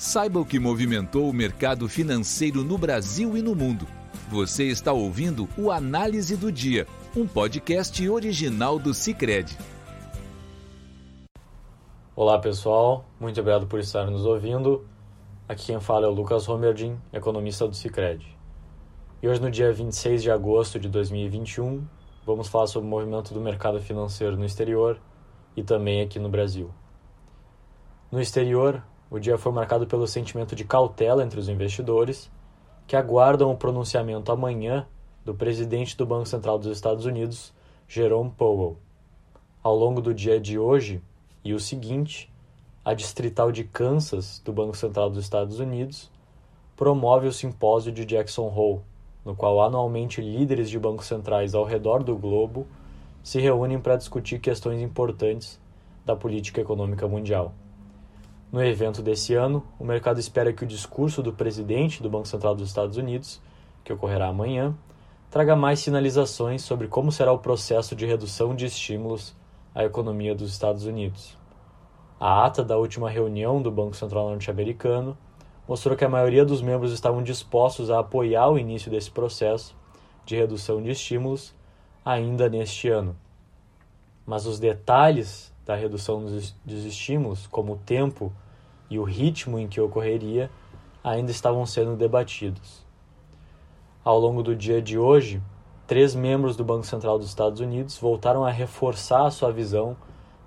Saiba 0.00 0.40
o 0.40 0.46
que 0.46 0.58
movimentou 0.58 1.28
o 1.28 1.32
mercado 1.32 1.86
financeiro 1.86 2.64
no 2.64 2.78
Brasil 2.78 3.36
e 3.36 3.42
no 3.42 3.54
mundo. 3.54 3.86
Você 4.30 4.64
está 4.64 4.94
ouvindo 4.94 5.46
o 5.58 5.70
Análise 5.70 6.38
do 6.38 6.50
Dia, 6.50 6.86
um 7.14 7.26
podcast 7.26 8.08
original 8.08 8.78
do 8.78 8.94
Cicred. 8.94 9.58
Olá 12.16 12.38
pessoal, 12.38 13.04
muito 13.20 13.38
obrigado 13.40 13.66
por 13.66 13.78
estar 13.78 14.06
nos 14.06 14.24
ouvindo. 14.24 14.88
Aqui 15.46 15.66
quem 15.66 15.80
fala 15.80 16.06
é 16.06 16.08
o 16.08 16.14
Lucas 16.14 16.46
Romerdin, 16.46 16.98
economista 17.12 17.68
do 17.68 17.76
Cicred. 17.76 18.24
E 19.22 19.28
hoje, 19.28 19.42
no 19.42 19.50
dia 19.50 19.70
26 19.70 20.22
de 20.22 20.30
agosto 20.30 20.80
de 20.80 20.88
2021, 20.88 21.86
vamos 22.24 22.48
falar 22.48 22.68
sobre 22.68 22.86
o 22.86 22.90
movimento 22.90 23.34
do 23.34 23.40
mercado 23.42 23.78
financeiro 23.82 24.34
no 24.34 24.46
exterior 24.46 24.98
e 25.54 25.62
também 25.62 26.00
aqui 26.00 26.18
no 26.18 26.30
Brasil. 26.30 26.70
No 28.10 28.18
exterior, 28.18 28.82
o 29.10 29.18
dia 29.18 29.36
foi 29.36 29.50
marcado 29.50 29.88
pelo 29.88 30.06
sentimento 30.06 30.54
de 30.54 30.64
cautela 30.64 31.24
entre 31.24 31.40
os 31.40 31.48
investidores, 31.48 32.30
que 32.86 32.94
aguardam 32.94 33.50
o 33.50 33.56
pronunciamento 33.56 34.30
amanhã 34.30 34.86
do 35.24 35.34
presidente 35.34 35.96
do 35.96 36.06
Banco 36.06 36.26
Central 36.26 36.58
dos 36.58 36.70
Estados 36.70 37.04
Unidos, 37.04 37.52
Jerome 37.88 38.30
Powell. 38.30 38.76
Ao 39.62 39.74
longo 39.74 40.00
do 40.00 40.14
dia 40.14 40.40
de 40.40 40.58
hoje 40.58 41.02
e 41.44 41.52
o 41.52 41.58
seguinte, 41.58 42.32
a 42.84 42.94
Distrital 42.94 43.50
de 43.50 43.64
Kansas 43.64 44.40
do 44.44 44.52
Banco 44.52 44.76
Central 44.76 45.10
dos 45.10 45.24
Estados 45.24 45.58
Unidos 45.58 46.10
promove 46.76 47.26
o 47.26 47.32
simpósio 47.32 47.92
de 47.92 48.04
Jackson 48.04 48.46
Hole, 48.46 48.80
no 49.24 49.34
qual 49.34 49.60
anualmente 49.60 50.20
líderes 50.20 50.70
de 50.70 50.78
bancos 50.78 51.06
centrais 51.06 51.54
ao 51.54 51.64
redor 51.64 52.02
do 52.02 52.16
globo 52.16 52.66
se 53.22 53.40
reúnem 53.40 53.78
para 53.80 53.96
discutir 53.96 54.38
questões 54.38 54.80
importantes 54.80 55.60
da 56.06 56.16
política 56.16 56.60
econômica 56.60 57.06
mundial. 57.06 57.52
No 58.52 58.64
evento 58.64 59.00
desse 59.00 59.32
ano, 59.34 59.64
o 59.78 59.84
mercado 59.84 60.18
espera 60.18 60.52
que 60.52 60.64
o 60.64 60.66
discurso 60.66 61.22
do 61.22 61.32
presidente 61.32 62.02
do 62.02 62.10
Banco 62.10 62.26
Central 62.26 62.52
dos 62.56 62.66
Estados 62.66 62.96
Unidos, 62.96 63.40
que 63.84 63.92
ocorrerá 63.92 64.26
amanhã, 64.26 64.74
traga 65.30 65.54
mais 65.54 65.78
sinalizações 65.78 66.62
sobre 66.62 66.88
como 66.88 67.12
será 67.12 67.32
o 67.32 67.38
processo 67.38 67.94
de 67.94 68.04
redução 68.04 68.56
de 68.56 68.66
estímulos 68.66 69.36
à 69.72 69.84
economia 69.84 70.34
dos 70.34 70.50
Estados 70.50 70.84
Unidos. 70.84 71.38
A 72.18 72.44
ata 72.44 72.64
da 72.64 72.76
última 72.76 73.08
reunião 73.08 73.62
do 73.62 73.70
Banco 73.70 73.94
Central 73.94 74.30
norte-americano 74.30 75.16
mostrou 75.68 75.96
que 75.96 76.04
a 76.04 76.08
maioria 76.08 76.44
dos 76.44 76.60
membros 76.60 76.90
estavam 76.90 77.22
dispostos 77.22 77.88
a 77.88 78.00
apoiar 78.00 78.48
o 78.48 78.58
início 78.58 78.90
desse 78.90 79.12
processo 79.12 79.76
de 80.26 80.34
redução 80.34 80.82
de 80.82 80.90
estímulos 80.90 81.54
ainda 82.04 82.48
neste 82.48 82.88
ano. 82.88 83.16
Mas 84.26 84.44
os 84.44 84.58
detalhes 84.58 85.54
da 85.70 85.76
redução 85.76 86.24
dos, 86.24 86.52
dos 86.64 86.84
estímulos, 86.84 87.46
como 87.46 87.74
o 87.74 87.76
tempo 87.76 88.32
e 88.90 88.98
o 88.98 89.04
ritmo 89.04 89.56
em 89.56 89.68
que 89.68 89.80
ocorreria, 89.80 90.50
ainda 91.02 91.30
estavam 91.30 91.64
sendo 91.64 91.94
debatidos. 91.94 92.84
Ao 94.02 94.18
longo 94.18 94.42
do 94.42 94.56
dia 94.56 94.82
de 94.82 94.98
hoje, 94.98 95.40
três 95.86 96.12
membros 96.12 96.56
do 96.56 96.64
Banco 96.64 96.84
Central 96.84 97.20
dos 97.20 97.28
Estados 97.28 97.60
Unidos 97.60 97.96
voltaram 97.98 98.44
a 98.44 98.50
reforçar 98.50 99.26
a 99.26 99.30
sua 99.30 99.52
visão 99.52 99.96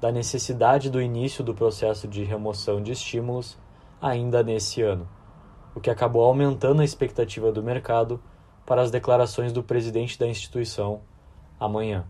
da 0.00 0.10
necessidade 0.10 0.88
do 0.88 1.02
início 1.02 1.44
do 1.44 1.52
processo 1.52 2.08
de 2.08 2.24
remoção 2.24 2.82
de 2.82 2.92
estímulos 2.92 3.58
ainda 4.00 4.42
nesse 4.42 4.80
ano, 4.80 5.06
o 5.74 5.80
que 5.80 5.90
acabou 5.90 6.24
aumentando 6.24 6.80
a 6.80 6.84
expectativa 6.84 7.52
do 7.52 7.62
mercado 7.62 8.18
para 8.64 8.80
as 8.80 8.90
declarações 8.90 9.52
do 9.52 9.62
presidente 9.62 10.18
da 10.18 10.26
instituição 10.26 11.02
amanhã. 11.58 12.06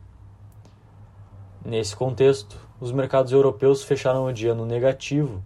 Nesse 1.64 1.96
contexto, 1.96 2.69
os 2.80 2.90
mercados 2.92 3.30
europeus 3.30 3.84
fecharam 3.84 4.24
o 4.24 4.32
dia 4.32 4.54
no 4.54 4.64
negativo, 4.64 5.42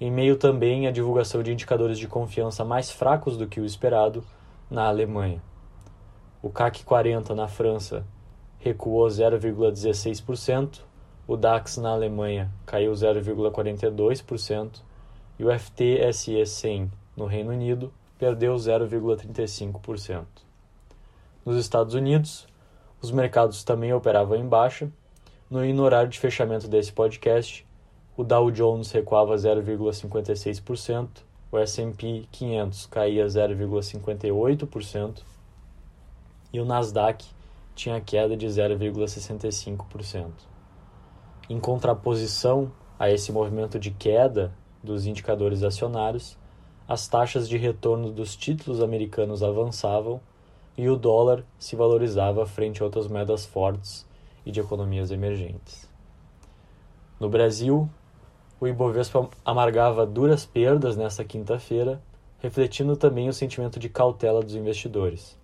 em 0.00 0.10
meio 0.10 0.36
também 0.36 0.86
à 0.86 0.90
divulgação 0.90 1.42
de 1.42 1.52
indicadores 1.52 1.98
de 1.98 2.08
confiança 2.08 2.64
mais 2.64 2.90
fracos 2.90 3.36
do 3.36 3.46
que 3.46 3.60
o 3.60 3.66
esperado 3.66 4.24
na 4.70 4.86
Alemanha. 4.86 5.42
O 6.42 6.48
CAC 6.48 6.82
40 6.82 7.34
na 7.34 7.46
França 7.46 8.04
recuou 8.58 9.06
0,16%, 9.06 10.80
o 11.28 11.36
DAX 11.36 11.76
na 11.76 11.90
Alemanha 11.90 12.50
caiu 12.64 12.92
0,42% 12.92 14.80
e 15.38 15.44
o 15.44 15.58
FTSE 15.58 16.44
100 16.44 16.90
no 17.16 17.26
Reino 17.26 17.50
Unido 17.50 17.92
perdeu 18.18 18.54
0,35%. 18.54 20.24
Nos 21.44 21.56
Estados 21.56 21.94
Unidos, 21.94 22.46
os 23.00 23.10
mercados 23.10 23.62
também 23.62 23.92
operavam 23.92 24.36
em 24.36 24.48
baixa 24.48 24.90
no, 25.52 25.82
horário 25.82 26.08
de 26.08 26.18
fechamento 26.18 26.66
desse 26.66 26.90
podcast, 26.90 27.66
o 28.16 28.24
Dow 28.24 28.50
Jones 28.50 28.90
recuava 28.90 29.34
0,56%, 29.34 31.08
o 31.50 31.58
S&P 31.58 32.26
500 32.32 32.86
caía 32.86 33.26
0,58% 33.26 35.22
e 36.54 36.58
o 36.58 36.64
Nasdaq 36.64 37.26
tinha 37.74 38.00
queda 38.00 38.34
de 38.34 38.46
0,65%. 38.46 40.30
Em 41.50 41.60
contraposição 41.60 42.72
a 42.98 43.10
esse 43.10 43.30
movimento 43.30 43.78
de 43.78 43.90
queda 43.90 44.54
dos 44.82 45.04
indicadores 45.04 45.62
acionários, 45.62 46.38
as 46.88 47.06
taxas 47.06 47.46
de 47.46 47.58
retorno 47.58 48.10
dos 48.10 48.34
títulos 48.34 48.82
americanos 48.82 49.42
avançavam 49.42 50.18
e 50.78 50.88
o 50.88 50.96
dólar 50.96 51.44
se 51.58 51.76
valorizava 51.76 52.46
frente 52.46 52.80
a 52.80 52.86
outras 52.86 53.06
moedas 53.06 53.44
fortes 53.44 54.10
e 54.44 54.50
de 54.50 54.60
economias 54.60 55.10
emergentes. 55.10 55.88
No 57.18 57.28
Brasil, 57.28 57.88
o 58.60 58.66
Ibovespa 58.66 59.28
amargava 59.44 60.06
duras 60.06 60.44
perdas 60.44 60.96
nesta 60.96 61.24
quinta-feira, 61.24 62.00
refletindo 62.38 62.96
também 62.96 63.28
o 63.28 63.32
sentimento 63.32 63.78
de 63.78 63.88
cautela 63.88 64.42
dos 64.42 64.54
investidores. 64.54 65.38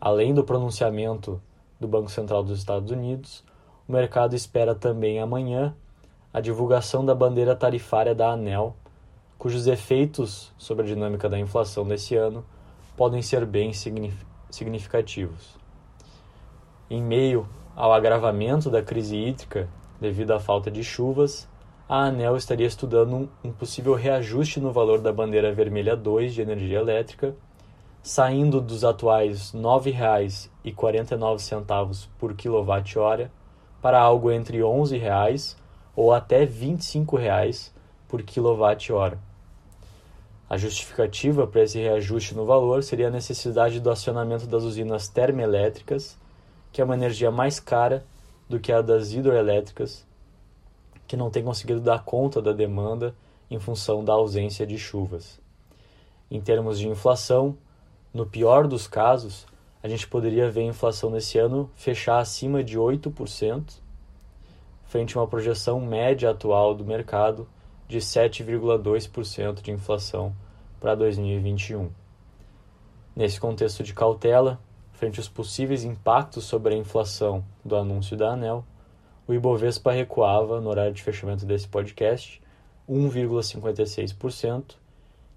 Além 0.00 0.34
do 0.34 0.44
pronunciamento 0.44 1.40
do 1.78 1.86
Banco 1.86 2.10
Central 2.10 2.42
dos 2.42 2.58
Estados 2.58 2.90
Unidos, 2.90 3.44
o 3.86 3.92
mercado 3.92 4.34
espera 4.34 4.74
também 4.74 5.20
amanhã 5.20 5.74
a 6.32 6.40
divulgação 6.40 7.04
da 7.04 7.14
bandeira 7.14 7.54
tarifária 7.54 8.14
da 8.14 8.30
ANEL, 8.30 8.74
cujos 9.38 9.66
efeitos 9.66 10.52
sobre 10.56 10.84
a 10.84 10.86
dinâmica 10.86 11.28
da 11.28 11.38
inflação 11.38 11.86
desse 11.86 12.14
ano 12.14 12.44
podem 12.96 13.20
ser 13.20 13.44
bem 13.44 13.72
significativos. 14.50 15.56
Em 16.88 17.02
meio 17.02 17.46
ao 17.74 17.92
agravamento 17.92 18.70
da 18.70 18.82
crise 18.82 19.16
hídrica 19.16 19.68
devido 20.00 20.32
à 20.32 20.40
falta 20.40 20.70
de 20.70 20.84
chuvas, 20.84 21.48
a 21.88 22.04
ANEL 22.04 22.36
estaria 22.36 22.66
estudando 22.66 23.30
um 23.44 23.52
possível 23.52 23.94
reajuste 23.94 24.60
no 24.60 24.72
valor 24.72 25.00
da 25.00 25.12
bandeira 25.12 25.52
vermelha 25.52 25.96
2 25.96 26.34
de 26.34 26.42
energia 26.42 26.80
elétrica, 26.80 27.34
saindo 28.02 28.60
dos 28.60 28.84
atuais 28.84 29.52
R$ 29.52 29.60
9,49 29.60 32.08
por 32.18 32.34
quilowatt-hora 32.34 33.30
para 33.80 34.00
algo 34.00 34.30
entre 34.30 34.58
R$ 34.58 34.64
11,00 34.64 35.56
ou 35.94 36.12
até 36.12 36.40
R$ 36.40 36.46
25,00 36.46 37.70
por 38.08 38.22
quilowatt-hora. 38.22 39.18
A 40.48 40.56
justificativa 40.56 41.46
para 41.46 41.62
esse 41.62 41.78
reajuste 41.78 42.34
no 42.34 42.44
valor 42.44 42.82
seria 42.82 43.06
a 43.08 43.10
necessidade 43.10 43.80
do 43.80 43.90
acionamento 43.90 44.46
das 44.46 44.64
usinas 44.64 45.08
termoelétricas 45.08 46.20
que 46.72 46.80
é 46.80 46.84
uma 46.84 46.94
energia 46.94 47.30
mais 47.30 47.60
cara 47.60 48.04
do 48.48 48.58
que 48.58 48.72
a 48.72 48.80
das 48.80 49.12
hidroelétricas, 49.12 50.06
que 51.06 51.16
não 51.16 51.30
tem 51.30 51.44
conseguido 51.44 51.80
dar 51.80 52.04
conta 52.04 52.40
da 52.40 52.52
demanda 52.52 53.14
em 53.50 53.58
função 53.58 54.04
da 54.04 54.14
ausência 54.14 54.66
de 54.66 54.78
chuvas. 54.78 55.38
Em 56.30 56.40
termos 56.40 56.78
de 56.78 56.88
inflação, 56.88 57.56
no 58.12 58.24
pior 58.24 58.66
dos 58.66 58.86
casos, 58.86 59.46
a 59.82 59.88
gente 59.88 60.08
poderia 60.08 60.50
ver 60.50 60.60
a 60.60 60.64
inflação 60.64 61.10
nesse 61.10 61.38
ano 61.38 61.70
fechar 61.74 62.18
acima 62.18 62.64
de 62.64 62.78
8%, 62.78 63.80
frente 64.84 65.16
a 65.16 65.20
uma 65.20 65.26
projeção 65.26 65.80
média 65.80 66.30
atual 66.30 66.74
do 66.74 66.84
mercado 66.84 67.48
de 67.88 67.98
7,2% 67.98 69.60
de 69.60 69.70
inflação 69.70 70.34
para 70.80 70.94
2021. 70.94 71.90
Nesse 73.14 73.38
contexto 73.38 73.82
de 73.82 73.92
cautela, 73.92 74.58
frente 75.02 75.18
aos 75.18 75.28
possíveis 75.28 75.82
impactos 75.82 76.44
sobre 76.44 76.74
a 76.74 76.78
inflação 76.78 77.44
do 77.64 77.74
anúncio 77.74 78.16
da 78.16 78.34
ANEL, 78.34 78.64
o 79.26 79.34
Ibovespa 79.34 79.90
recuava, 79.90 80.60
no 80.60 80.70
horário 80.70 80.92
de 80.92 81.02
fechamento 81.02 81.44
desse 81.44 81.66
podcast, 81.66 82.40
1,56% 82.88 84.76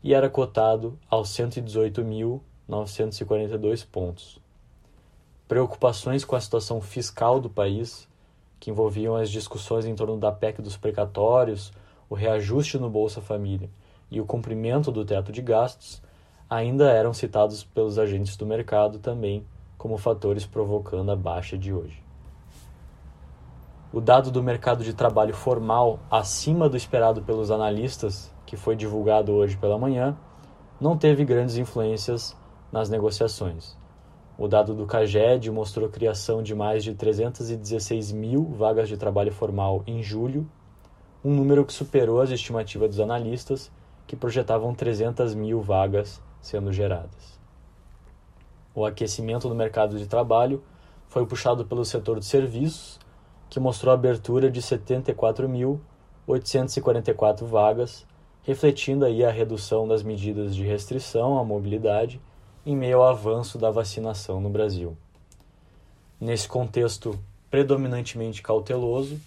e 0.04 0.14
era 0.14 0.30
cotado 0.30 1.00
aos 1.10 1.30
118.942 1.30 3.88
pontos. 3.92 4.40
Preocupações 5.48 6.24
com 6.24 6.36
a 6.36 6.42
situação 6.42 6.80
fiscal 6.80 7.40
do 7.40 7.50
país, 7.50 8.08
que 8.60 8.70
envolviam 8.70 9.16
as 9.16 9.32
discussões 9.32 9.88
em 9.88 9.96
torno 9.96 10.18
da 10.18 10.32
PEC 10.32 10.62
dos 10.62 10.78
precatórios, 10.78 11.74
o 12.08 12.14
reajuste 12.14 12.78
no 12.78 12.88
Bolsa 12.88 13.20
Família 13.20 13.68
e 14.12 14.22
o 14.22 14.28
cumprimento 14.28 14.92
do 14.92 15.04
teto 15.04 15.32
de 15.32 15.42
gastos, 15.42 16.04
ainda 16.48 16.92
eram 16.92 17.16
citados 17.16 17.64
pelos 17.64 17.98
agentes 17.98 18.38
do 18.38 18.46
mercado 18.46 19.00
também 19.00 19.44
como 19.78 19.98
fatores 19.98 20.46
provocando 20.46 21.12
a 21.12 21.16
baixa 21.16 21.58
de 21.58 21.74
hoje. 21.74 22.04
O 23.94 24.02
dado 24.02 24.30
do 24.30 24.44
mercado 24.44 24.84
de 24.84 24.94
trabalho 24.94 25.34
formal 25.34 26.00
acima 26.12 26.68
do 26.68 26.76
esperado 26.76 27.22
pelos 27.22 27.50
analistas, 27.50 28.34
que 28.46 28.58
foi 28.58 28.76
divulgado 28.76 29.32
hoje 29.32 29.56
pela 29.56 29.78
manhã, 29.78 30.18
não 30.80 30.98
teve 30.98 31.24
grandes 31.24 31.56
influências 31.56 32.36
nas 32.72 32.90
negociações. 32.90 33.78
O 34.38 34.50
dado 34.50 34.74
do 34.74 34.86
CAGED 34.86 35.50
mostrou 35.50 35.88
criação 35.88 36.44
de 36.44 36.54
mais 36.54 36.84
de 36.84 36.94
316 36.94 38.12
mil 38.12 38.44
vagas 38.44 38.90
de 38.90 38.98
trabalho 38.98 39.32
formal 39.32 39.82
em 39.88 40.04
julho, 40.04 40.46
um 41.24 41.34
número 41.34 41.64
que 41.64 41.72
superou 41.72 42.20
as 42.20 42.32
estimativas 42.32 42.90
dos 42.90 43.00
analistas, 43.00 43.72
que 44.06 44.16
projetavam 44.16 44.76
300 44.76 45.34
mil 45.34 45.62
vagas 45.62 46.22
sendo 46.42 46.74
geradas. 46.74 47.40
O 48.76 48.86
aquecimento 48.86 49.48
do 49.48 49.56
mercado 49.56 49.98
de 49.98 50.06
trabalho 50.06 50.62
foi 51.08 51.26
puxado 51.26 51.66
pelo 51.66 51.86
setor 51.86 52.20
de 52.20 52.26
serviços, 52.26 53.00
que 53.50 53.58
mostrou 53.58 53.92
a 53.92 53.96
abertura 53.96 54.52
de 54.52 54.62
74.844 54.62 57.46
vagas, 57.46 58.06
refletindo 58.44 59.06
aí 59.06 59.24
a 59.24 59.32
redução 59.32 59.88
das 59.88 60.04
medidas 60.04 60.54
de 60.54 60.64
restrição 60.64 61.40
à 61.40 61.44
mobilidade 61.44 62.20
em 62.66 62.76
meio 62.76 63.02
ao 63.02 63.08
avanço 63.08 63.58
da 63.58 63.72
vacinação 63.72 64.42
no 64.42 64.50
Brasil. 64.50 64.98
Nesse 66.20 66.50
contexto 66.50 67.18
predominantemente 67.50 68.42
cauteloso, 68.42 69.22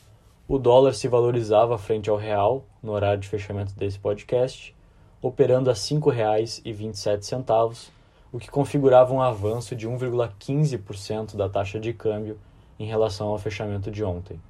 o 0.46 0.58
dólar 0.58 0.92
se 0.92 1.08
valorizava 1.08 1.78
frente 1.78 2.10
ao 2.10 2.16
real 2.16 2.66
no 2.82 2.92
horário 2.92 3.20
de 3.20 3.28
fechamento 3.28 3.74
desse 3.74 3.98
podcast, 3.98 4.76
operando 5.22 5.70
a 5.70 5.72
R$ 5.72 5.78
5,27, 5.78 7.88
o 8.32 8.38
que 8.38 8.50
configurava 8.50 9.12
um 9.12 9.22
avanço 9.22 9.74
de 9.74 9.88
1,15% 9.88 11.36
da 11.36 11.48
taxa 11.48 11.80
de 11.80 11.92
câmbio 11.92 12.38
em 12.78 12.86
relação 12.86 13.28
ao 13.28 13.38
fechamento 13.38 13.90
de 13.90 14.04
ontem. 14.04 14.40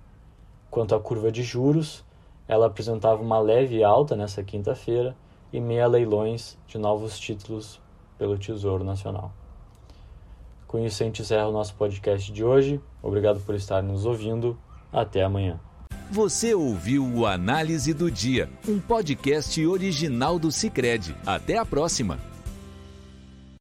Quanto 0.70 0.94
à 0.94 1.00
curva 1.00 1.30
de 1.30 1.42
juros, 1.42 2.04
ela 2.46 2.66
apresentava 2.66 3.22
uma 3.22 3.38
leve 3.38 3.82
alta 3.82 4.16
nessa 4.16 4.42
quinta-feira 4.42 5.16
e 5.52 5.60
meia 5.60 5.86
leilões 5.86 6.58
de 6.66 6.78
novos 6.78 7.19
títulos 7.19 7.80
pelo 8.19 8.36
Tesouro 8.36 8.84
Nacional. 8.84 9.32
Com 10.66 10.78
isso, 10.84 11.02
a 11.02 11.06
gente 11.06 11.22
encerra 11.22 11.48
o 11.48 11.52
nosso 11.52 11.75
podcast 11.75 12.30
de 12.30 12.44
hoje. 12.44 12.80
Obrigado 13.02 13.40
por 13.40 13.54
estar 13.54 13.82
nos 13.82 14.04
ouvindo. 14.04 14.58
Até 14.92 15.22
amanhã. 15.22 15.58
Você 16.10 16.54
ouviu 16.54 17.06
o 17.06 17.26
Análise 17.26 17.92
do 17.92 18.10
Dia, 18.10 18.48
um 18.66 18.78
podcast 18.80 19.66
original 19.66 20.38
do 20.38 20.50
Cicred. 20.50 21.14
Até 21.26 21.58
a 21.58 21.66
próxima! 21.66 22.38